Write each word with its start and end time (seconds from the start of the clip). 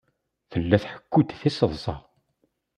Tella 0.51 0.77
tḥekku-d 0.83 1.29
tiseḍsa. 1.39 1.95